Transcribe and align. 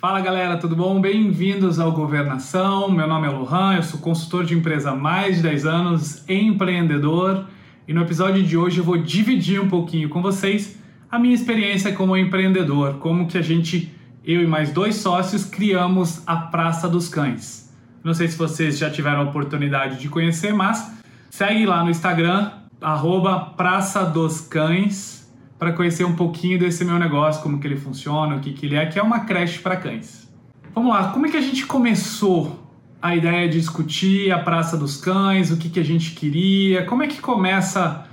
Fala 0.00 0.18
galera, 0.22 0.56
tudo 0.56 0.74
bom? 0.74 0.98
Bem-vindos 0.98 1.78
ao 1.78 1.92
Governação. 1.92 2.90
Meu 2.90 3.06
nome 3.06 3.26
é 3.26 3.30
Lohan, 3.30 3.74
eu 3.74 3.82
sou 3.82 4.00
consultor 4.00 4.46
de 4.46 4.54
empresa 4.54 4.92
há 4.92 4.96
mais 4.96 5.36
de 5.36 5.42
10 5.42 5.66
anos, 5.66 6.24
empreendedor. 6.26 7.44
E 7.86 7.92
no 7.92 8.00
episódio 8.00 8.42
de 8.42 8.56
hoje 8.56 8.78
eu 8.78 8.84
vou 8.84 8.96
dividir 8.96 9.60
um 9.60 9.68
pouquinho 9.68 10.08
com 10.08 10.22
vocês 10.22 10.78
a 11.10 11.18
minha 11.18 11.34
experiência 11.34 11.92
como 11.92 12.16
empreendedor, 12.16 12.94
como 12.94 13.26
que 13.26 13.36
a 13.36 13.42
gente, 13.42 13.94
eu 14.24 14.42
e 14.42 14.46
mais 14.46 14.72
dois 14.72 14.94
sócios, 14.94 15.44
criamos 15.44 16.22
a 16.26 16.34
Praça 16.34 16.88
dos 16.88 17.06
Cães. 17.06 17.70
Não 18.02 18.14
sei 18.14 18.26
se 18.26 18.38
vocês 18.38 18.78
já 18.78 18.88
tiveram 18.88 19.20
a 19.20 19.24
oportunidade 19.24 20.00
de 20.00 20.08
conhecer, 20.08 20.54
mas 20.54 20.94
segue 21.28 21.66
lá 21.66 21.84
no 21.84 21.90
Instagram, 21.90 22.52
arroba 22.80 23.38
Praça 23.38 24.02
dos 24.06 24.40
Cães, 24.40 25.19
para 25.60 25.72
conhecer 25.72 26.04
um 26.04 26.16
pouquinho 26.16 26.58
desse 26.58 26.86
meu 26.86 26.98
negócio, 26.98 27.42
como 27.42 27.60
que 27.60 27.66
ele 27.66 27.76
funciona, 27.76 28.34
o 28.34 28.40
que, 28.40 28.54
que 28.54 28.64
ele 28.64 28.76
é, 28.76 28.86
que 28.86 28.98
é 28.98 29.02
uma 29.02 29.20
creche 29.20 29.58
para 29.58 29.76
cães. 29.76 30.26
Vamos 30.74 30.90
lá, 30.90 31.08
como 31.08 31.26
é 31.26 31.30
que 31.30 31.36
a 31.36 31.40
gente 31.42 31.66
começou 31.66 32.66
a 33.02 33.14
ideia 33.14 33.46
de 33.46 33.58
discutir 33.58 34.32
a 34.32 34.38
Praça 34.38 34.74
dos 34.78 34.96
Cães, 34.96 35.50
o 35.50 35.58
que, 35.58 35.68
que 35.68 35.78
a 35.78 35.84
gente 35.84 36.12
queria, 36.12 36.86
como 36.86 37.02
é 37.02 37.06
que 37.06 37.20
começa 37.20 38.06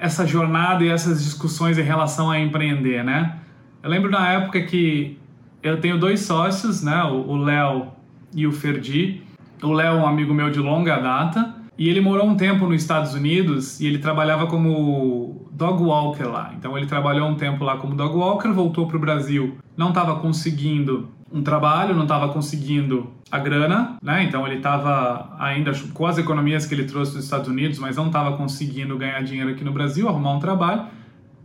essa 0.00 0.24
jornada 0.24 0.84
e 0.84 0.88
essas 0.88 1.24
discussões 1.24 1.78
em 1.78 1.82
relação 1.82 2.30
a 2.30 2.38
empreender, 2.38 3.02
né? 3.02 3.38
Eu 3.82 3.90
lembro 3.90 4.08
na 4.08 4.30
época 4.30 4.60
que 4.62 5.18
eu 5.64 5.80
tenho 5.80 5.98
dois 5.98 6.20
sócios, 6.20 6.80
né? 6.80 7.02
O 7.02 7.36
Léo 7.36 7.88
e 8.32 8.46
o 8.46 8.52
Ferdi. 8.52 9.20
O 9.60 9.72
Léo 9.72 9.96
é 9.96 10.00
um 10.00 10.06
amigo 10.06 10.32
meu 10.32 10.48
de 10.48 10.60
longa 10.60 10.96
data 10.98 11.54
e 11.76 11.88
ele 11.88 12.00
morou 12.00 12.26
um 12.26 12.36
tempo 12.36 12.66
nos 12.66 12.80
Estados 12.80 13.14
Unidos 13.14 13.80
e 13.80 13.86
ele 13.86 13.98
trabalhava 13.98 14.46
como 14.46 15.48
dog 15.50 15.82
walker 15.82 16.24
lá. 16.24 16.54
Então 16.56 16.76
ele 16.76 16.86
trabalhou 16.86 17.28
um 17.28 17.34
tempo 17.34 17.64
lá 17.64 17.76
como 17.76 17.94
dog 17.94 18.16
walker, 18.16 18.48
voltou 18.48 18.86
para 18.86 18.96
o 18.96 19.00
Brasil, 19.00 19.58
não 19.76 19.88
estava 19.88 20.16
conseguindo 20.20 21.08
um 21.32 21.42
trabalho, 21.42 21.94
não 21.94 22.04
estava 22.04 22.28
conseguindo 22.28 23.10
a 23.28 23.38
grana, 23.38 23.96
né? 24.00 24.22
Então 24.22 24.46
ele 24.46 24.56
estava 24.56 25.34
ainda 25.38 25.72
com 25.92 26.06
as 26.06 26.16
economias 26.16 26.64
que 26.64 26.74
ele 26.74 26.84
trouxe 26.84 27.12
dos 27.12 27.24
Estados 27.24 27.48
Unidos, 27.48 27.78
mas 27.80 27.96
não 27.96 28.06
estava 28.06 28.36
conseguindo 28.36 28.96
ganhar 28.96 29.20
dinheiro 29.22 29.50
aqui 29.50 29.64
no 29.64 29.72
Brasil, 29.72 30.08
arrumar 30.08 30.32
um 30.32 30.38
trabalho. 30.38 30.84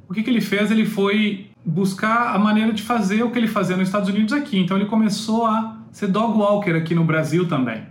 O 0.08 0.14
que, 0.14 0.22
que 0.22 0.30
ele 0.30 0.42
fez? 0.42 0.70
Ele 0.70 0.86
foi 0.86 1.48
buscar 1.66 2.36
a 2.36 2.40
maneira 2.40 2.72
de 2.72 2.84
fazer 2.84 3.24
o 3.24 3.32
que 3.32 3.40
ele 3.40 3.48
fazia 3.48 3.76
nos 3.76 3.88
Estados 3.88 4.10
Unidos 4.10 4.32
aqui. 4.32 4.60
Então 4.60 4.78
ele 4.78 4.86
começou 4.86 5.48
a 5.48 5.78
ser 5.92 6.08
dog 6.08 6.38
walker 6.38 6.72
aqui 6.72 6.94
no 6.94 7.04
Brasil 7.04 7.48
também. 7.48 7.84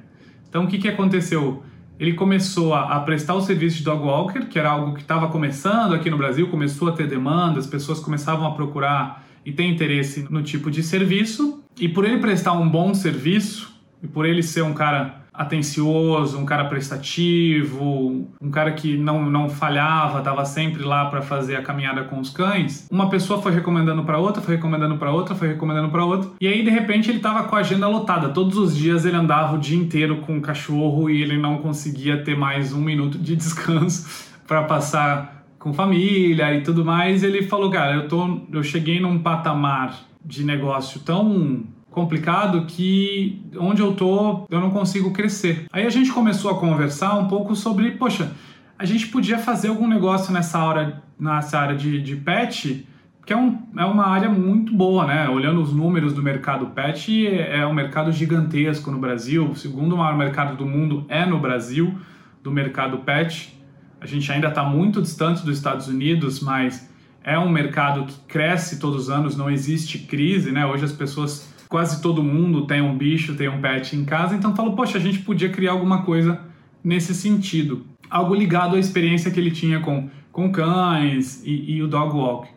Então 0.49 0.65
o 0.65 0.67
que, 0.69 0.79
que 0.79 0.89
aconteceu? 0.89 1.65
Ele 1.99 2.13
começou 2.13 2.75
a, 2.75 2.97
a 2.97 3.01
prestar 3.01 3.35
o 3.35 3.41
serviço 3.41 3.79
de 3.79 3.85
dog 3.85 4.05
walker, 4.05 4.47
que 4.47 4.59
era 4.59 4.71
algo 4.71 4.95
que 4.95 5.01
estava 5.01 5.29
começando 5.29 5.95
aqui 5.95 6.09
no 6.09 6.17
Brasil, 6.17 6.49
começou 6.49 6.89
a 6.89 6.93
ter 6.93 7.09
demanda, 7.09 7.59
as 7.59 7.67
pessoas 7.67 7.99
começavam 7.99 8.47
a 8.47 8.53
procurar 8.53 9.27
e 9.45 9.53
ter 9.53 9.65
interesse 9.65 10.27
no 10.31 10.43
tipo 10.43 10.71
de 10.71 10.83
serviço. 10.83 11.63
E 11.79 11.89
por 11.89 12.05
ele 12.05 12.19
prestar 12.19 12.53
um 12.53 12.69
bom 12.69 12.95
serviço, 12.95 13.73
e 14.03 14.07
por 14.07 14.27
ele 14.27 14.43
ser 14.43 14.63
um 14.63 14.75
cara 14.75 15.23
atencioso, 15.39 16.37
um 16.37 16.45
cara 16.45 16.65
prestativo, 16.65 18.29
um 18.41 18.51
cara 18.51 18.73
que 18.73 18.99
não, 18.99 19.31
não 19.31 19.49
falhava, 19.49 20.19
estava 20.19 20.45
sempre 20.45 20.83
lá 20.83 21.07
para 21.07 21.23
fazer 21.23 21.55
a 21.55 21.63
caminhada 21.63 22.03
com 22.03 22.19
os 22.19 22.31
cães. 22.31 22.89
Uma 22.91 23.09
pessoa 23.09 23.41
foi 23.41 23.53
recomendando 23.53 24.03
para 24.03 24.19
outra, 24.19 24.43
foi 24.43 24.57
recomendando 24.57 24.99
para 24.99 25.13
outra, 25.13 25.37
foi 25.37 25.47
recomendando 25.47 25.91
para 25.91 26.05
outra. 26.05 26.31
E 26.41 26.49
aí 26.49 26.65
de 26.65 26.71
repente 26.71 27.09
ele 27.09 27.19
estava 27.19 27.45
com 27.45 27.55
a 27.55 27.61
agenda 27.61 27.87
lotada. 27.87 28.31
Todos 28.31 28.59
os 28.59 28.77
dias 28.77 29.05
ele 29.05 29.15
andava 29.15 29.55
o 29.55 29.59
dia 29.59 29.79
inteiro 29.79 30.17
com 30.23 30.37
o 30.37 30.41
cachorro 30.41 31.09
e 31.09 31.23
ele 31.23 31.39
não 31.39 31.59
conseguia 31.59 32.25
ter 32.25 32.37
mais 32.37 32.73
um 32.73 32.81
minuto 32.81 33.17
de 33.17 33.37
descanso 33.37 34.27
para 34.45 34.65
passar 34.65 35.45
com 35.57 35.73
família 35.73 36.53
e 36.53 36.63
tudo 36.63 36.85
mais. 36.85 37.23
Ele 37.23 37.43
falou, 37.43 37.71
cara, 37.71 37.95
eu 37.95 38.09
tô, 38.09 38.41
eu 38.53 38.65
cheguei 38.65 38.99
num 38.99 39.21
patamar 39.21 40.01
de 40.25 40.45
negócio 40.45 41.01
tão 41.01 41.63
complicado 41.99 42.65
que 42.67 43.43
onde 43.57 43.83
eu 43.83 43.93
tô 43.93 44.47
eu 44.49 44.61
não 44.61 44.71
consigo 44.71 45.11
crescer. 45.13 45.67
Aí 45.73 45.85
a 45.85 45.91
gente 45.91 46.13
começou 46.13 46.53
a 46.53 46.59
conversar 46.59 47.15
um 47.15 47.27
pouco 47.27 47.57
sobre, 47.57 47.91
poxa, 47.93 48.31
a 48.79 48.85
gente 48.85 49.09
podia 49.09 49.37
fazer 49.39 49.67
algum 49.67 49.89
negócio 49.89 50.33
nessa 50.33 50.63
hora, 50.63 51.03
nessa 51.19 51.59
área 51.59 51.75
de, 51.75 52.01
de 52.01 52.15
pet, 52.15 52.87
que 53.27 53.33
é, 53.33 53.37
um, 53.37 53.59
é 53.77 53.85
uma 53.85 54.07
área 54.07 54.31
muito 54.31 54.73
boa, 54.73 55.07
né? 55.07 55.29
Olhando 55.29 55.61
os 55.61 55.73
números 55.73 56.13
do 56.13 56.23
mercado 56.23 56.67
pet, 56.67 57.27
é 57.27 57.67
um 57.67 57.75
mercado 57.75 58.13
gigantesco 58.13 58.93
no 58.93 58.99
Brasil. 58.99 59.51
O 59.51 59.57
segundo 59.57 59.97
maior 59.97 60.17
mercado 60.17 60.57
do 60.57 60.65
mundo 60.65 61.05
é 61.09 61.27
no 61.27 61.41
Brasil, 61.41 61.99
do 62.45 62.53
mercado 62.53 62.99
pet. 62.99 63.61
A 64.01 64.07
gente 64.07 64.31
ainda 64.31 64.49
está 64.49 64.63
muito 64.63 65.03
distante 65.03 65.45
dos 65.45 65.57
Estados 65.57 65.89
Unidos, 65.89 66.39
mas 66.41 66.89
é 67.25 67.37
um 67.37 67.49
mercado 67.49 68.05
que 68.05 68.19
cresce 68.29 68.79
todos 68.79 69.03
os 69.03 69.11
anos, 69.11 69.37
não 69.37 69.51
existe 69.51 69.99
crise, 69.99 70.53
né? 70.53 70.65
Hoje 70.65 70.85
as 70.85 70.93
pessoas 70.93 71.58
quase 71.69 72.01
todo 72.01 72.23
mundo 72.23 72.67
tem 72.67 72.81
um 72.81 72.97
bicho, 72.97 73.35
tem 73.35 73.49
um 73.49 73.61
pet 73.61 73.95
em 73.95 74.05
casa, 74.05 74.35
então 74.35 74.57
falou, 74.57 74.75
poxa, 74.75 74.99
a 74.99 75.01
gente 75.01 75.21
podia 75.21 75.51
criar 75.51 75.73
alguma 75.73 76.03
coisa 76.03 76.41
nesse 76.83 77.15
sentido. 77.15 77.87
Algo 78.09 78.35
ligado 78.35 78.77
à 78.77 78.79
experiência 78.79 79.31
que 79.31 79.39
ele 79.39 79.51
tinha 79.51 79.81
com, 79.81 80.09
com 80.33 80.51
cães 80.51 81.43
e, 81.45 81.77
e 81.77 81.83
o 81.83 81.89
dog 81.89 82.17
walk. 82.17 82.49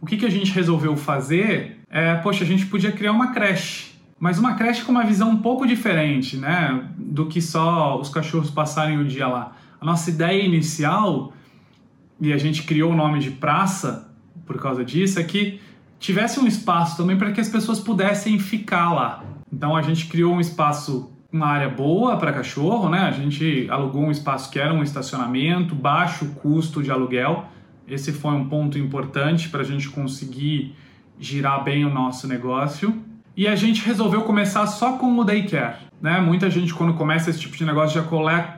O 0.00 0.06
que, 0.06 0.16
que 0.16 0.26
a 0.26 0.30
gente 0.30 0.52
resolveu 0.52 0.96
fazer 0.96 1.80
é, 1.90 2.14
poxa, 2.14 2.44
a 2.44 2.46
gente 2.46 2.66
podia 2.66 2.92
criar 2.92 3.10
uma 3.10 3.32
creche, 3.32 3.90
mas 4.18 4.38
uma 4.38 4.54
creche 4.54 4.84
com 4.84 4.92
uma 4.92 5.04
visão 5.04 5.30
um 5.30 5.38
pouco 5.38 5.66
diferente, 5.66 6.36
né, 6.36 6.88
do 6.96 7.26
que 7.26 7.42
só 7.42 7.98
os 8.00 8.08
cachorros 8.08 8.50
passarem 8.50 8.98
o 8.98 9.04
dia 9.04 9.26
lá. 9.26 9.52
A 9.80 9.84
nossa 9.84 10.08
ideia 10.08 10.40
inicial, 10.40 11.32
e 12.20 12.32
a 12.32 12.38
gente 12.38 12.62
criou 12.62 12.92
o 12.92 12.96
nome 12.96 13.18
de 13.18 13.30
praça 13.32 14.08
por 14.46 14.60
causa 14.60 14.84
disso, 14.84 15.18
é 15.18 15.24
que 15.24 15.60
tivesse 16.00 16.40
um 16.40 16.46
espaço 16.46 16.96
também 16.96 17.16
para 17.16 17.30
que 17.30 17.40
as 17.40 17.48
pessoas 17.48 17.78
pudessem 17.78 18.38
ficar 18.38 18.92
lá. 18.92 19.22
Então 19.52 19.76
a 19.76 19.82
gente 19.82 20.06
criou 20.06 20.34
um 20.34 20.40
espaço, 20.40 21.12
uma 21.30 21.46
área 21.46 21.68
boa 21.68 22.16
para 22.16 22.32
cachorro, 22.32 22.88
né? 22.88 23.00
A 23.00 23.10
gente 23.10 23.68
alugou 23.70 24.02
um 24.02 24.10
espaço 24.10 24.50
que 24.50 24.58
era 24.58 24.72
um 24.72 24.82
estacionamento, 24.82 25.74
baixo 25.74 26.34
custo 26.36 26.82
de 26.82 26.90
aluguel. 26.90 27.44
Esse 27.86 28.12
foi 28.12 28.32
um 28.32 28.48
ponto 28.48 28.78
importante 28.78 29.48
para 29.50 29.60
a 29.60 29.64
gente 29.64 29.88
conseguir 29.90 30.74
girar 31.18 31.62
bem 31.62 31.84
o 31.84 31.90
nosso 31.92 32.26
negócio. 32.26 33.04
E 33.36 33.46
a 33.46 33.54
gente 33.54 33.84
resolveu 33.84 34.22
começar 34.22 34.66
só 34.66 34.96
com 34.96 35.18
o 35.18 35.24
daycare. 35.24 35.90
Né? 36.00 36.18
Muita 36.20 36.48
gente, 36.48 36.72
quando 36.72 36.94
começa 36.94 37.30
esse 37.30 37.40
tipo 37.40 37.56
de 37.56 37.64
negócio, 37.64 38.00
já 38.00 38.06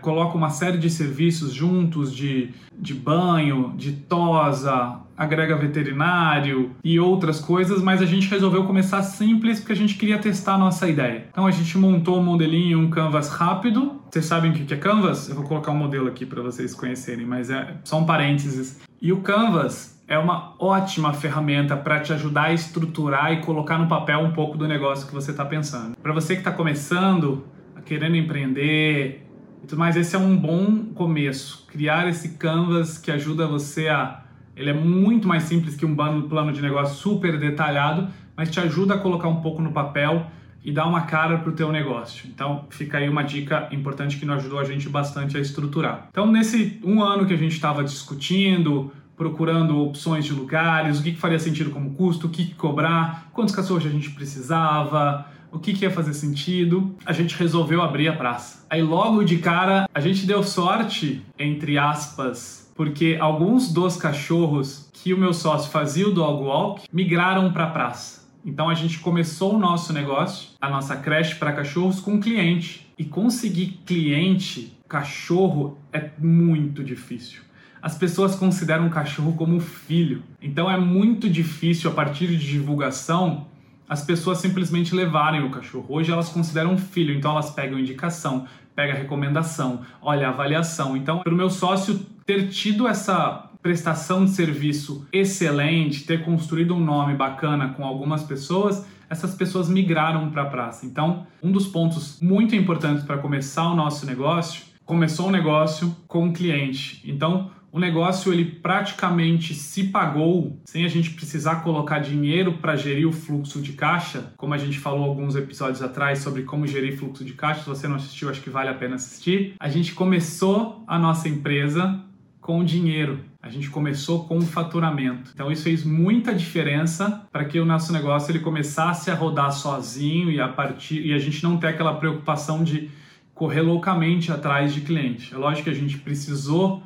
coloca 0.01 0.37
uma 0.37 0.51
série 0.51 0.79
de 0.79 0.89
serviços 0.89 1.53
juntos 1.53 2.15
de, 2.15 2.51
de 2.79 2.95
banho, 2.95 3.75
de 3.77 3.93
tosa, 3.93 5.01
agrega 5.17 5.57
veterinário 5.57 6.71
e 6.83 6.99
outras 6.99 7.41
coisas, 7.41 7.83
mas 7.83 8.01
a 8.01 8.07
gente 8.07 8.29
resolveu 8.29 8.65
começar 8.65 9.03
simples 9.03 9.59
porque 9.61 9.73
a 9.73 9.77
gente 9.77 9.95
queria 9.97 10.19
testar 10.19 10.55
a 10.55 10.59
nossa 10.59 10.89
ideia. 10.89 11.27
Então 11.31 11.47
a 11.47 11.51
gente 11.51 11.77
montou 11.77 12.19
um 12.19 12.23
modelinho, 12.23 12.79
um 12.79 12.91
canvas 12.91 13.29
rápido. 13.29 14.01
Vocês 14.11 14.25
sabem 14.25 14.51
o 14.51 14.55
que 14.55 14.73
é 14.73 14.77
canvas? 14.77 15.29
Eu 15.29 15.37
vou 15.37 15.45
colocar 15.45 15.73
um 15.73 15.77
modelo 15.77 16.09
aqui 16.09 16.25
para 16.25 16.43
vocês 16.43 16.75
conhecerem, 16.75 17.27
mas 17.27 17.51
é 17.51 17.77
só 17.85 17.99
um 17.99 18.05
parênteses. 18.05 18.81
E 19.01 19.13
o 19.13 19.21
canvas 19.21 20.02
é 20.13 20.19
uma 20.19 20.53
ótima 20.59 21.15
ferramenta 21.15 21.75
para 21.75 21.99
te 22.01 22.13
ajudar 22.13 22.43
a 22.45 22.53
estruturar 22.53 23.33
e 23.33 23.41
colocar 23.41 23.79
no 23.79 23.89
papel 23.89 24.21
um 24.21 24.31
pouco 24.33 24.59
do 24.59 24.69
negócio 24.69 25.07
que 25.09 25.15
você 25.15 25.31
está 25.31 25.43
pensando. 25.43 25.97
Para 25.97 26.13
você 26.13 26.35
que 26.35 26.43
está 26.43 26.53
começando, 26.53 27.47
querendo 27.87 28.15
empreender 28.15 29.27
e 29.63 29.67
tudo 29.67 29.79
mais, 29.79 29.97
esse 29.97 30.15
é 30.15 30.19
um 30.19 30.37
bom 30.37 30.85
começo. 30.95 31.67
Criar 31.67 32.07
esse 32.11 32.37
canvas 32.37 32.99
que 32.99 33.11
ajuda 33.11 33.47
você 33.47 33.89
a. 33.89 34.25
Ele 34.55 34.69
é 34.69 34.75
muito 34.75 35.27
mais 35.27 35.45
simples 35.45 35.75
que 35.77 35.87
um 35.87 35.97
plano 35.97 36.53
de 36.53 36.61
negócio 36.61 36.95
super 36.95 37.39
detalhado, 37.39 38.09
mas 38.37 38.51
te 38.51 38.61
ajuda 38.61 38.97
a 38.97 38.99
colocar 38.99 39.29
um 39.29 39.41
pouco 39.41 39.63
no 39.63 39.73
papel 39.73 40.27
e 40.63 40.71
dar 40.71 40.87
uma 40.87 41.03
cara 41.03 41.39
para 41.39 41.49
o 41.49 41.53
teu 41.53 41.73
negócio. 41.73 42.29
Então, 42.29 42.67
fica 42.69 42.99
aí 42.99 43.09
uma 43.09 43.23
dica 43.23 43.67
importante 43.73 44.19
que 44.19 44.27
nos 44.27 44.37
ajudou 44.37 44.61
a 44.61 44.65
gente 44.65 44.91
bastante 44.91 45.39
a 45.39 45.41
estruturar. 45.41 46.09
Então, 46.11 46.31
nesse 46.31 46.79
um 46.85 47.03
ano 47.03 47.25
que 47.25 47.33
a 47.33 47.37
gente 47.37 47.53
estava 47.53 47.83
discutindo, 47.83 48.93
procurando 49.17 49.79
opções 49.79 50.25
de 50.25 50.33
lugares, 50.33 50.99
o 50.99 51.03
que, 51.03 51.13
que 51.13 51.19
faria 51.19 51.39
sentido 51.39 51.71
como 51.71 51.95
custo, 51.95 52.27
o 52.27 52.31
que, 52.31 52.47
que 52.47 52.55
cobrar, 52.55 53.31
quantos 53.33 53.55
cachorros 53.55 53.87
a 53.87 53.91
gente 53.91 54.11
precisava, 54.11 55.27
o 55.53 55.59
que, 55.59 55.75
que 55.75 55.85
ia 55.85 55.91
fazer 55.91 56.15
sentido, 56.15 56.95
a 57.05 57.13
gente 57.13 57.37
resolveu 57.37 57.83
abrir 57.83 58.09
a 58.09 58.15
praça. 58.15 58.65
Aí 58.71 58.83
logo 58.83 59.23
de 59.23 59.39
cara 59.39 59.89
a 59.95 60.01
gente 60.01 60.27
deu 60.27 60.43
sorte, 60.43 61.23
entre 61.39 61.77
aspas, 61.77 62.73
porque 62.75 63.19
alguns 63.21 63.71
dos 63.73 63.97
cachorros 63.97 64.91
que 64.93 65.13
o 65.13 65.19
meu 65.19 65.35
sócio 65.35 65.71
fazia 65.71 66.09
o 66.09 66.13
dog 66.13 66.43
walk 66.45 66.89
migraram 66.93 67.53
para 67.53 67.65
a 67.65 67.71
praça. 67.71 68.23
Então 68.45 68.69
a 68.69 68.75
gente 68.75 68.99
começou 68.99 69.55
o 69.55 69.59
nosso 69.59 69.93
negócio, 69.93 70.51
a 70.61 70.69
nossa 70.69 70.97
creche 70.97 71.37
para 71.37 71.53
cachorros 71.53 72.01
com 72.01 72.19
cliente. 72.19 72.91
E 72.99 73.05
conseguir 73.05 73.81
cliente, 73.87 74.77
cachorro, 74.89 75.79
é 75.93 76.11
muito 76.19 76.83
difícil 76.83 77.43
as 77.83 77.99
pessoas 77.99 78.37
consideram 78.37 78.87
o 78.87 78.91
cachorro 78.91 79.33
como 79.33 79.59
filho. 79.59 80.23
Então 80.41 80.71
é 80.71 80.79
muito 80.79 81.29
difícil, 81.29 81.91
a 81.91 81.93
partir 81.93 82.29
de 82.29 82.39
divulgação, 82.39 83.49
as 83.89 84.05
pessoas 84.05 84.39
simplesmente 84.39 84.95
levarem 84.95 85.45
o 85.45 85.51
cachorro. 85.51 85.87
Hoje 85.89 86.13
elas 86.13 86.29
consideram 86.29 86.79
filho, 86.79 87.13
então 87.13 87.33
elas 87.33 87.51
pegam 87.51 87.79
indicação, 87.79 88.47
pegam 88.75 88.97
recomendação, 88.97 89.81
olha 90.01 90.29
avaliação. 90.29 90.97
Então, 90.97 91.19
para 91.19 91.35
o 91.35 91.37
meu 91.37 91.51
sócio 91.51 91.99
ter 92.25 92.49
tido 92.49 92.87
essa 92.87 93.51
prestação 93.61 94.25
de 94.25 94.31
serviço 94.31 95.07
excelente, 95.13 96.05
ter 96.05 96.25
construído 96.25 96.75
um 96.75 96.81
nome 96.81 97.15
bacana 97.15 97.71
com 97.71 97.85
algumas 97.85 98.23
pessoas, 98.23 98.87
essas 99.11 99.35
pessoas 99.35 99.69
migraram 99.69 100.31
para 100.31 100.43
a 100.43 100.47
praça. 100.47 100.87
Então, 100.87 101.27
um 101.43 101.51
dos 101.51 101.67
pontos 101.67 102.21
muito 102.21 102.55
importantes 102.57 103.05
para 103.05 103.19
começar 103.19 103.65
o 103.65 103.77
nosso 103.77 104.07
negócio, 104.07 104.65
começou 104.85 105.29
um 105.29 105.31
negócio 105.31 105.95
com 106.09 106.25
um 106.25 106.33
cliente. 106.33 107.03
Então, 107.05 107.51
o 107.73 107.81
negócio 107.81 108.31
ele 108.35 108.45
praticamente 108.45 109.55
se 109.55 109.85
pagou 109.85 110.61
sem 110.67 110.85
a 110.85 110.89
gente 110.89 111.11
precisar 111.11 111.57
colocar 111.63 112.01
dinheiro 112.01 112.59
para 112.59 112.77
gerir 112.77 113.09
o 113.09 113.13
fluxo 113.13 113.63
de 113.63 113.73
caixa, 113.73 114.31
como 114.37 114.53
a 114.53 114.59
gente 114.59 114.79
falou 114.79 115.05
alguns 115.05 115.35
episódios 115.35 115.81
atrás 115.81 116.19
sobre 116.19 116.43
como 116.43 116.67
gerir 116.67 116.99
fluxo 116.99 117.25
de 117.25 117.33
caixa. 117.33 117.63
Se 117.63 117.69
você 117.69 117.89
não 117.89 117.97
assistiu, 117.97 118.29
acho 118.29 118.43
que 118.43 118.51
vale 118.51 118.69
a 118.69 118.75
pena 118.75 118.97
assistir. 118.97 119.55
A 119.59 119.71
gente 119.71 119.95
começou 119.95 120.85
a 120.87 120.99
nossa 120.99 121.31
empresa 121.31 121.99
com 122.43 122.63
dinheiro. 122.63 123.21
A 123.41 123.49
gente 123.49 123.71
começou 123.71 124.25
com 124.25 124.39
faturamento. 124.43 125.31
Então 125.33 125.51
isso 125.51 125.63
fez 125.63 125.83
muita 125.83 126.35
diferença 126.35 127.27
para 127.33 127.47
que 127.47 127.59
o 127.59 127.65
nosso 127.65 127.91
negócio 127.91 128.31
ele 128.31 128.41
começasse 128.41 129.11
a 129.11 129.15
rodar 129.15 129.51
sozinho 129.51 130.31
e 130.31 130.39
a 130.39 130.49
partir 130.49 131.07
e 131.07 131.15
a 131.15 131.19
gente 131.19 131.43
não 131.43 131.57
ter 131.57 131.69
aquela 131.69 131.95
preocupação 131.95 132.63
de 132.63 132.91
correr 133.35 133.63
loucamente 133.63 134.31
atrás 134.31 134.75
de 134.75 134.83
cliente. 134.83 135.33
É 135.33 135.39
lógico 135.39 135.65
que 135.65 135.71
a 135.71 135.81
gente 135.81 135.97
precisou 135.97 136.83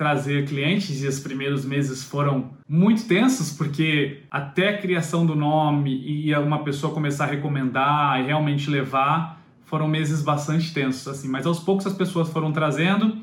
trazer 0.00 0.46
clientes 0.46 1.02
e 1.02 1.06
os 1.06 1.20
primeiros 1.20 1.62
meses 1.62 2.02
foram 2.02 2.52
muito 2.66 3.06
tensos 3.06 3.52
porque 3.52 4.22
até 4.30 4.70
a 4.70 4.78
criação 4.78 5.26
do 5.26 5.34
nome 5.34 5.94
e 6.02 6.34
uma 6.36 6.64
pessoa 6.64 6.94
começar 6.94 7.24
a 7.24 7.26
recomendar 7.26 8.18
e 8.18 8.24
realmente 8.24 8.70
levar 8.70 9.38
foram 9.66 9.86
meses 9.86 10.22
bastante 10.22 10.72
tensos 10.72 11.06
assim, 11.06 11.28
mas 11.28 11.44
aos 11.44 11.60
poucos 11.60 11.86
as 11.86 11.92
pessoas 11.92 12.30
foram 12.30 12.50
trazendo 12.50 13.14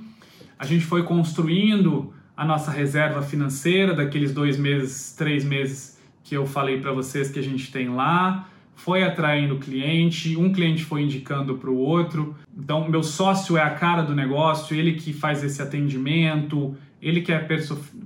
a 0.60 0.66
gente 0.68 0.86
foi 0.86 1.02
construindo 1.02 2.14
a 2.36 2.46
nossa 2.46 2.70
reserva 2.70 3.24
financeira 3.24 3.96
daqueles 3.96 4.32
dois 4.32 4.56
meses, 4.56 5.16
três 5.18 5.44
meses 5.44 6.00
que 6.24 6.38
eu 6.38 6.46
falei 6.46 6.80
para 6.80 6.92
vocês 6.92 7.32
que 7.32 7.40
a 7.40 7.44
gente 7.44 7.72
tem 7.72 7.90
lá, 7.90 8.48
foi 8.78 9.04
atraindo 9.04 9.58
cliente, 9.58 10.38
um 10.38 10.54
cliente 10.54 10.86
foi 10.86 11.02
indicando 11.02 11.56
para 11.56 11.70
o 11.70 11.76
outro. 11.76 12.36
Então, 12.56 12.88
meu 12.88 13.02
sócio 13.02 13.58
é 13.58 13.62
a 13.62 13.72
cara 13.72 14.04
do 14.04 14.16
negócio, 14.16 14.78
ele 14.78 14.94
que 14.94 15.12
faz 15.12 15.44
esse 15.44 15.62
atendimento, 15.62 16.78
ele 17.02 17.22
que 17.22 17.32
é 17.32 17.38
a 17.38 17.48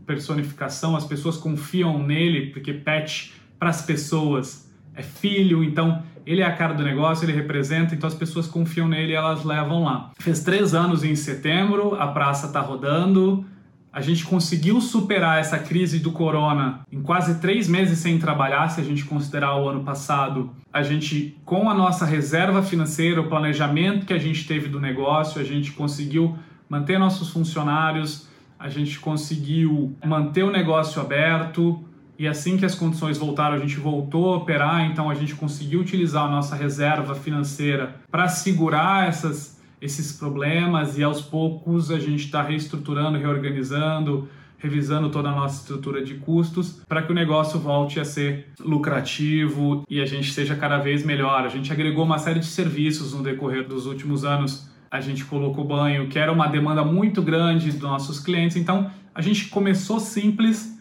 personificação, 0.06 0.95
as 0.95 1.06
pessoas 1.06 1.35
confiam 1.35 2.01
nele, 2.01 2.47
porque 2.47 2.73
pet 2.73 3.33
para 3.59 3.69
as 3.69 3.81
pessoas 3.81 4.71
é 4.95 5.03
filho, 5.03 5.62
então 5.62 6.03
ele 6.25 6.41
é 6.41 6.45
a 6.45 6.56
cara 6.56 6.73
do 6.73 6.83
negócio, 6.83 7.25
ele 7.25 7.33
representa, 7.33 7.94
então 7.94 8.07
as 8.07 8.15
pessoas 8.15 8.47
confiam 8.47 8.88
nele 8.88 9.12
e 9.12 9.15
elas 9.15 9.44
levam 9.44 9.83
lá. 9.83 10.12
Fez 10.19 10.41
três 10.41 10.73
anos 10.73 11.03
em 11.03 11.15
setembro, 11.15 11.95
a 11.95 12.07
praça 12.07 12.47
está 12.47 12.62
rodando, 12.62 13.45
a 13.93 13.99
gente 13.99 14.25
conseguiu 14.25 14.79
superar 14.79 15.39
essa 15.39 15.59
crise 15.59 15.99
do 15.99 16.11
corona 16.11 16.81
em 16.91 17.01
quase 17.01 17.39
três 17.39 17.67
meses 17.67 17.99
sem 17.99 18.17
trabalhar, 18.17 18.69
se 18.69 18.79
a 18.79 18.83
gente 18.83 19.03
considerar 19.03 19.57
o 19.57 19.67
ano 19.67 19.83
passado. 19.83 20.51
A 20.71 20.81
gente, 20.81 21.38
com 21.43 21.69
a 21.69 21.73
nossa 21.73 22.05
reserva 22.05 22.63
financeira, 22.63 23.19
o 23.19 23.27
planejamento 23.27 24.05
que 24.05 24.13
a 24.13 24.17
gente 24.17 24.47
teve 24.47 24.69
do 24.69 24.79
negócio, 24.79 25.41
a 25.41 25.43
gente 25.43 25.73
conseguiu 25.73 26.38
manter 26.69 26.97
nossos 26.97 27.29
funcionários, 27.29 28.29
a 28.57 28.69
gente 28.69 28.97
conseguiu 28.99 29.94
manter 30.05 30.44
o 30.44 30.51
negócio 30.51 31.01
aberto, 31.01 31.83
e 32.17 32.27
assim 32.27 32.55
que 32.55 32.63
as 32.63 32.75
condições 32.75 33.17
voltaram, 33.17 33.55
a 33.55 33.59
gente 33.59 33.77
voltou 33.77 34.33
a 34.33 34.37
operar, 34.37 34.85
então 34.85 35.09
a 35.09 35.15
gente 35.15 35.35
conseguiu 35.35 35.81
utilizar 35.81 36.25
a 36.25 36.29
nossa 36.29 36.55
reserva 36.55 37.15
financeira 37.15 37.95
para 38.09 38.27
segurar 38.27 39.09
essas, 39.09 39.59
esses 39.81 40.13
problemas 40.13 40.98
e 40.98 41.04
aos 41.04 41.22
poucos 41.22 41.89
a 41.89 42.00
gente 42.00 42.25
está 42.25 42.44
reestruturando, 42.44 43.18
reorganizando, 43.18 44.30
revisando 44.60 45.10
toda 45.10 45.30
a 45.30 45.36
nossa 45.36 45.62
estrutura 45.62 46.04
de 46.04 46.16
custos 46.16 46.83
para 46.88 47.01
que 47.01 47.12
o 47.12 47.16
negócio 47.16 47.60
volte 47.60 48.00
a 48.00 48.06
ser 48.06 48.50
lucrativo 48.60 49.83
e 49.89 50.00
a 50.00 50.06
gente 50.06 50.31
seja 50.31 50.56
cada 50.56 50.78
vez 50.78 51.04
melhor. 51.04 51.44
A 51.44 51.50
gente 51.50 51.74
agregou 51.74 52.06
uma 52.06 52.19
série 52.19 52.39
de 52.39 52.45
serviços 52.45 53.12
no 53.12 53.24
decorrer 53.24 53.68
dos 53.68 53.88
últimos 53.88 54.24
anos. 54.24 54.69
A 54.92 55.01
gente 55.01 55.25
colocou 55.25 55.66
banho, 55.66 56.07
que 56.07 56.19
era 56.19 56.31
uma 56.31 56.48
demanda 56.48 56.83
muito 56.83 57.24
grande 57.24 57.72
dos 57.72 57.81
nossos 57.81 58.19
clientes. 58.19 58.57
Então, 58.57 58.92
a 59.16 59.22
gente 59.22 59.48
começou 59.48 60.00
simples 60.00 60.80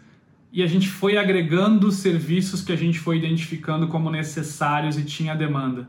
e 0.53 0.63
a 0.63 0.67
gente 0.67 0.89
foi 0.89 1.17
agregando 1.17 1.91
serviços 1.91 2.61
que 2.61 2.73
a 2.73 2.77
gente 2.77 2.99
foi 2.99 3.17
identificando 3.17 3.89
como 3.89 4.11
necessários 4.11 4.99
e 4.99 5.05
tinha 5.05 5.35
demanda. 5.35 5.89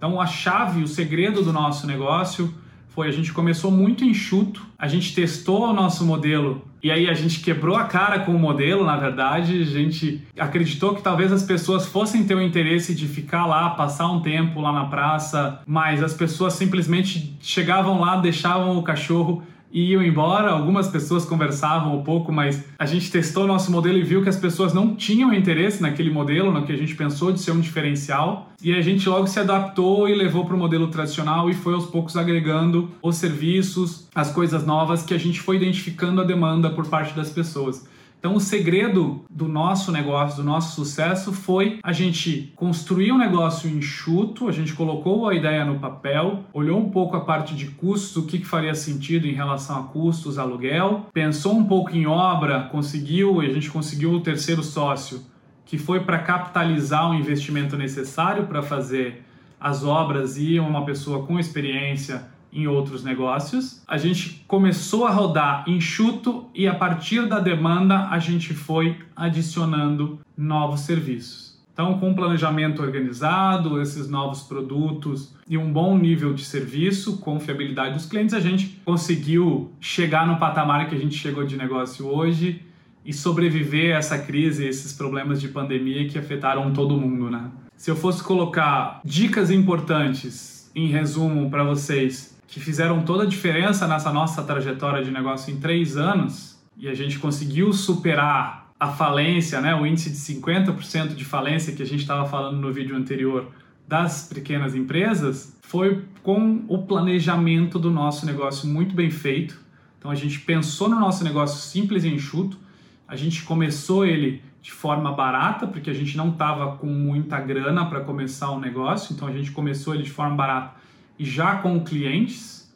Então 0.00 0.18
a 0.18 0.24
chave, 0.24 0.82
o 0.82 0.88
segredo 0.88 1.42
do 1.42 1.52
nosso 1.52 1.86
negócio 1.86 2.54
foi 2.88 3.06
a 3.08 3.12
gente 3.12 3.34
começou 3.34 3.70
muito 3.70 4.02
enxuto, 4.02 4.66
a 4.78 4.88
gente 4.88 5.14
testou 5.14 5.68
o 5.68 5.74
nosso 5.74 6.06
modelo 6.06 6.64
e 6.82 6.90
aí 6.90 7.06
a 7.06 7.12
gente 7.12 7.40
quebrou 7.40 7.76
a 7.76 7.84
cara 7.84 8.20
com 8.20 8.34
o 8.34 8.38
modelo, 8.38 8.82
na 8.82 8.96
verdade, 8.96 9.60
a 9.60 9.64
gente 9.66 10.26
acreditou 10.38 10.94
que 10.94 11.02
talvez 11.02 11.30
as 11.30 11.42
pessoas 11.42 11.84
fossem 11.84 12.24
ter 12.24 12.34
o 12.34 12.40
interesse 12.40 12.94
de 12.94 13.06
ficar 13.06 13.44
lá, 13.44 13.68
passar 13.68 14.10
um 14.10 14.20
tempo 14.20 14.58
lá 14.58 14.72
na 14.72 14.86
praça, 14.86 15.60
mas 15.66 16.02
as 16.02 16.14
pessoas 16.14 16.54
simplesmente 16.54 17.36
chegavam 17.38 18.00
lá, 18.00 18.16
deixavam 18.16 18.78
o 18.78 18.82
cachorro 18.82 19.42
e 19.72 19.92
iam 19.92 20.02
embora. 20.02 20.50
Algumas 20.50 20.88
pessoas 20.88 21.24
conversavam 21.24 21.98
um 21.98 22.02
pouco, 22.02 22.32
mas 22.32 22.64
a 22.78 22.86
gente 22.86 23.10
testou 23.10 23.46
nosso 23.46 23.70
modelo 23.70 23.98
e 23.98 24.02
viu 24.02 24.22
que 24.22 24.28
as 24.28 24.36
pessoas 24.36 24.74
não 24.74 24.94
tinham 24.94 25.32
interesse 25.32 25.80
naquele 25.82 26.10
modelo, 26.10 26.52
no 26.52 26.64
que 26.64 26.72
a 26.72 26.76
gente 26.76 26.94
pensou 26.94 27.32
de 27.32 27.40
ser 27.40 27.52
um 27.52 27.60
diferencial. 27.60 28.50
E 28.62 28.74
a 28.74 28.80
gente 28.82 29.08
logo 29.08 29.26
se 29.26 29.38
adaptou 29.38 30.08
e 30.08 30.14
levou 30.14 30.44
para 30.44 30.54
o 30.54 30.58
modelo 30.58 30.88
tradicional 30.88 31.48
e 31.48 31.54
foi 31.54 31.74
aos 31.74 31.86
poucos 31.86 32.16
agregando 32.16 32.90
os 33.02 33.16
serviços, 33.16 34.08
as 34.14 34.32
coisas 34.32 34.66
novas 34.66 35.02
que 35.02 35.14
a 35.14 35.18
gente 35.18 35.40
foi 35.40 35.56
identificando 35.56 36.20
a 36.20 36.24
demanda 36.24 36.70
por 36.70 36.86
parte 36.86 37.14
das 37.14 37.30
pessoas. 37.30 37.88
Então, 38.20 38.34
o 38.34 38.40
segredo 38.40 39.24
do 39.30 39.48
nosso 39.48 39.90
negócio, 39.90 40.36
do 40.36 40.44
nosso 40.44 40.74
sucesso, 40.74 41.32
foi 41.32 41.78
a 41.82 41.90
gente 41.90 42.52
construir 42.54 43.12
um 43.12 43.16
negócio 43.16 43.66
enxuto, 43.66 44.46
a 44.46 44.52
gente 44.52 44.74
colocou 44.74 45.26
a 45.26 45.34
ideia 45.34 45.64
no 45.64 45.78
papel, 45.78 46.44
olhou 46.52 46.78
um 46.78 46.90
pouco 46.90 47.16
a 47.16 47.20
parte 47.20 47.54
de 47.54 47.68
custos, 47.68 48.22
o 48.22 48.26
que, 48.26 48.44
faria 48.44 48.74
sentido 48.74 49.26
em 49.26 49.32
relação 49.32 49.80
a 49.80 49.82
custos, 49.84 50.38
aluguel, 50.38 51.06
pensou 51.14 51.56
um 51.56 51.64
pouco 51.64 51.96
em 51.96 52.06
obra, 52.06 52.68
conseguiu, 52.70 53.40
a 53.40 53.46
gente 53.46 53.70
conseguiu 53.70 54.12
o 54.12 54.20
terceiro 54.20 54.62
sócio, 54.62 55.22
que 55.64 55.78
foi 55.78 56.00
para 56.00 56.18
capitalizar 56.18 57.10
o 57.10 57.14
investimento 57.14 57.74
necessário 57.74 58.46
para 58.46 58.60
fazer 58.60 59.24
as 59.58 59.82
obras 59.82 60.36
e 60.36 60.60
uma 60.60 60.84
pessoa 60.84 61.24
com 61.24 61.38
experiência 61.38 62.28
em 62.52 62.66
outros 62.66 63.04
negócios. 63.04 63.82
A 63.86 63.96
gente 63.96 64.44
começou 64.46 65.06
a 65.06 65.10
rodar 65.10 65.64
enxuto 65.68 66.46
e 66.54 66.66
a 66.66 66.74
partir 66.74 67.26
da 67.26 67.38
demanda 67.38 68.08
a 68.08 68.18
gente 68.18 68.54
foi 68.54 68.98
adicionando 69.14 70.18
novos 70.36 70.80
serviços. 70.80 71.50
Então, 71.72 71.98
com 71.98 72.10
um 72.10 72.14
planejamento 72.14 72.82
organizado, 72.82 73.80
esses 73.80 74.08
novos 74.08 74.42
produtos 74.42 75.34
e 75.48 75.56
um 75.56 75.72
bom 75.72 75.96
nível 75.96 76.34
de 76.34 76.44
serviço, 76.44 77.18
confiabilidade 77.18 77.94
dos 77.94 78.04
clientes, 78.04 78.34
a 78.34 78.40
gente 78.40 78.80
conseguiu 78.84 79.72
chegar 79.80 80.26
no 80.26 80.38
patamar 80.38 80.88
que 80.88 80.94
a 80.94 80.98
gente 80.98 81.16
chegou 81.16 81.46
de 81.46 81.56
negócio 81.56 82.06
hoje 82.06 82.62
e 83.02 83.14
sobreviver 83.14 83.94
a 83.94 83.98
essa 83.98 84.18
crise, 84.18 84.66
esses 84.66 84.92
problemas 84.92 85.40
de 85.40 85.48
pandemia 85.48 86.06
que 86.06 86.18
afetaram 86.18 86.70
todo 86.72 86.98
mundo, 86.98 87.30
né? 87.30 87.50
Se 87.76 87.90
eu 87.90 87.96
fosse 87.96 88.22
colocar 88.22 89.00
dicas 89.02 89.50
importantes 89.50 90.70
em 90.74 90.88
resumo 90.88 91.50
para 91.50 91.64
vocês 91.64 92.38
que 92.50 92.58
fizeram 92.58 93.02
toda 93.02 93.22
a 93.22 93.26
diferença 93.26 93.86
nessa 93.86 94.12
nossa 94.12 94.42
trajetória 94.42 95.04
de 95.04 95.10
negócio 95.12 95.54
em 95.54 95.60
três 95.60 95.96
anos 95.96 96.60
e 96.76 96.88
a 96.88 96.94
gente 96.94 97.16
conseguiu 97.18 97.72
superar 97.72 98.72
a 98.78 98.88
falência, 98.88 99.60
né, 99.60 99.72
o 99.74 99.86
índice 99.86 100.10
de 100.10 100.16
50% 100.16 101.14
de 101.14 101.24
falência 101.24 101.72
que 101.72 101.82
a 101.82 101.86
gente 101.86 102.00
estava 102.00 102.28
falando 102.28 102.56
no 102.56 102.72
vídeo 102.72 102.96
anterior 102.96 103.46
das 103.86 104.28
pequenas 104.28 104.74
empresas, 104.74 105.56
foi 105.62 106.04
com 106.24 106.64
o 106.66 106.78
planejamento 106.78 107.78
do 107.78 107.90
nosso 107.90 108.26
negócio 108.26 108.68
muito 108.68 108.96
bem 108.96 109.10
feito. 109.10 109.60
Então 109.98 110.10
a 110.10 110.14
gente 110.16 110.40
pensou 110.40 110.88
no 110.88 110.98
nosso 110.98 111.22
negócio 111.22 111.60
simples 111.60 112.02
e 112.02 112.08
enxuto, 112.08 112.58
a 113.06 113.14
gente 113.14 113.44
começou 113.44 114.04
ele 114.04 114.42
de 114.60 114.72
forma 114.72 115.12
barata, 115.12 115.68
porque 115.68 115.88
a 115.90 115.94
gente 115.94 116.16
não 116.16 116.30
estava 116.30 116.76
com 116.76 116.86
muita 116.86 117.38
grana 117.38 117.86
para 117.86 118.00
começar 118.00 118.50
o 118.50 118.58
negócio, 118.58 119.14
então 119.14 119.28
a 119.28 119.32
gente 119.32 119.52
começou 119.52 119.94
ele 119.94 120.02
de 120.02 120.10
forma 120.10 120.34
barata 120.34 120.80
e 121.20 121.24
já 121.26 121.56
com 121.56 121.78
clientes. 121.84 122.66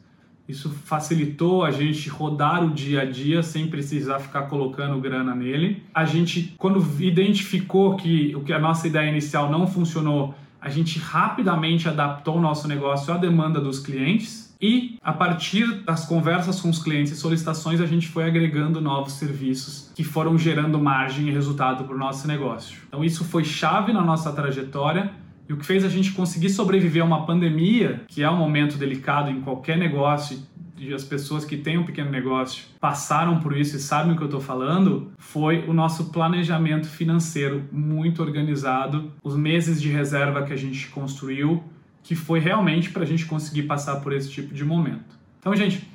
Isso 0.47 0.69
facilitou 0.69 1.65
a 1.65 1.71
gente 1.71 2.07
rodar 2.07 2.63
o 2.63 2.69
dia 2.69 3.01
a 3.01 3.05
dia 3.05 3.41
sem 3.41 3.67
precisar 3.67 4.19
ficar 4.19 4.43
colocando 4.43 5.01
grana 5.01 5.33
nele. 5.33 5.81
A 5.91 6.05
gente, 6.05 6.53
quando 6.55 6.79
identificou 7.01 7.95
que 7.95 8.35
o 8.35 8.41
que 8.41 8.53
a 8.53 8.59
nossa 8.59 8.87
ideia 8.87 9.09
inicial 9.09 9.49
não 9.49 9.65
funcionou, 9.65 10.35
a 10.61 10.69
gente 10.69 10.99
rapidamente 10.99 11.89
adaptou 11.89 12.37
o 12.37 12.41
nosso 12.41 12.67
negócio 12.67 13.11
à 13.11 13.17
demanda 13.17 13.59
dos 13.59 13.79
clientes. 13.79 14.55
E 14.61 14.99
a 15.03 15.11
partir 15.11 15.81
das 15.83 16.05
conversas 16.05 16.61
com 16.61 16.69
os 16.69 16.77
clientes 16.77 17.13
e 17.13 17.15
solicitações, 17.15 17.81
a 17.81 17.87
gente 17.87 18.07
foi 18.07 18.25
agregando 18.25 18.79
novos 18.79 19.13
serviços 19.13 19.91
que 19.95 20.03
foram 20.03 20.37
gerando 20.37 20.77
margem 20.77 21.27
e 21.27 21.31
resultado 21.31 21.83
para 21.83 21.95
o 21.95 21.97
nosso 21.97 22.27
negócio. 22.27 22.77
Então, 22.87 23.03
isso 23.03 23.25
foi 23.25 23.43
chave 23.43 23.91
na 23.91 24.03
nossa 24.03 24.31
trajetória 24.31 25.11
e 25.47 25.53
o 25.53 25.57
que 25.57 25.65
fez 25.65 25.83
a 25.83 25.89
gente 25.89 26.11
conseguir 26.11 26.49
sobreviver 26.49 27.03
a 27.03 27.05
uma 27.05 27.25
pandemia, 27.25 28.03
que 28.07 28.23
é 28.23 28.29
um 28.29 28.37
momento 28.37 28.77
delicado 28.77 29.29
em 29.29 29.41
qualquer 29.41 29.77
negócio, 29.77 30.39
e 30.77 30.93
as 30.93 31.03
pessoas 31.03 31.45
que 31.45 31.55
têm 31.55 31.77
um 31.77 31.85
pequeno 31.85 32.11
negócio 32.11 32.65
passaram 32.79 33.39
por 33.39 33.55
isso 33.55 33.77
e 33.77 33.79
sabem 33.79 34.13
o 34.13 34.17
que 34.17 34.23
eu 34.23 34.27
estou 34.27 34.41
falando, 34.41 35.11
foi 35.17 35.63
o 35.67 35.73
nosso 35.73 36.11
planejamento 36.11 36.87
financeiro 36.87 37.63
muito 37.71 38.21
organizado, 38.21 39.11
os 39.23 39.35
meses 39.35 39.81
de 39.81 39.89
reserva 39.89 40.43
que 40.43 40.51
a 40.51 40.57
gente 40.57 40.87
construiu, 40.87 41.63
que 42.03 42.13
foi 42.13 42.39
realmente 42.39 42.89
para 42.89 43.03
a 43.03 43.05
gente 43.05 43.25
conseguir 43.25 43.63
passar 43.63 43.95
por 43.97 44.13
esse 44.13 44.29
tipo 44.29 44.53
de 44.53 44.65
momento. 44.65 45.17
Então, 45.39 45.55
gente, 45.55 45.87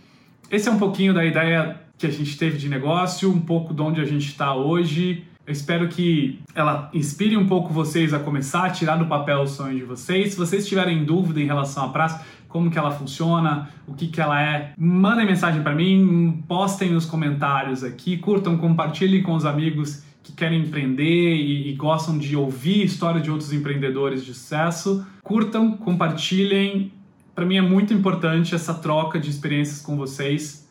esse 0.50 0.68
é 0.68 0.72
um 0.72 0.78
pouquinho 0.78 1.12
da 1.12 1.24
ideia 1.24 1.80
que 1.98 2.06
a 2.06 2.10
gente 2.10 2.36
teve 2.38 2.56
de 2.56 2.68
negócio, 2.68 3.30
um 3.30 3.40
pouco 3.40 3.74
de 3.74 3.82
onde 3.82 4.00
a 4.00 4.04
gente 4.04 4.26
está 4.26 4.54
hoje. 4.54 5.24
Eu 5.46 5.52
espero 5.52 5.88
que 5.88 6.38
ela 6.54 6.90
inspire 6.92 7.36
um 7.36 7.46
pouco 7.46 7.72
vocês 7.72 8.12
a 8.14 8.18
começar 8.18 8.66
a 8.66 8.70
tirar 8.70 8.96
do 8.96 9.06
papel 9.06 9.40
o 9.40 9.46
sonho 9.46 9.76
de 9.76 9.84
vocês. 9.84 10.32
Se 10.32 10.38
vocês 10.38 10.68
tiverem 10.68 11.04
dúvida 11.04 11.40
em 11.40 11.46
relação 11.46 11.84
à 11.84 11.88
praça, 11.88 12.24
como 12.48 12.70
que 12.70 12.78
ela 12.78 12.90
funciona, 12.90 13.70
o 13.86 13.94
que 13.94 14.08
que 14.08 14.20
ela 14.20 14.40
é, 14.40 14.72
mandem 14.76 15.26
mensagem 15.26 15.62
para 15.62 15.74
mim, 15.74 16.42
postem 16.46 16.90
nos 16.90 17.06
comentários 17.06 17.82
aqui, 17.82 18.18
curtam, 18.18 18.56
compartilhem 18.58 19.22
com 19.22 19.34
os 19.34 19.44
amigos 19.44 20.02
que 20.22 20.32
querem 20.32 20.60
empreender 20.62 21.36
e, 21.36 21.70
e 21.70 21.74
gostam 21.74 22.18
de 22.18 22.36
ouvir 22.36 22.84
história 22.84 23.20
de 23.20 23.30
outros 23.30 23.52
empreendedores 23.52 24.24
de 24.24 24.34
sucesso. 24.34 25.06
Curtam, 25.22 25.76
compartilhem. 25.76 26.92
Para 27.34 27.46
mim 27.46 27.56
é 27.56 27.62
muito 27.62 27.94
importante 27.94 28.54
essa 28.54 28.74
troca 28.74 29.18
de 29.18 29.30
experiências 29.30 29.80
com 29.80 29.96
vocês. 29.96 30.68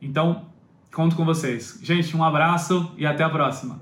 Então, 0.00 0.46
conto 0.92 1.16
com 1.16 1.24
vocês. 1.24 1.80
Gente, 1.82 2.16
um 2.16 2.22
abraço 2.22 2.92
e 2.96 3.06
até 3.06 3.24
a 3.24 3.30
próxima. 3.30 3.80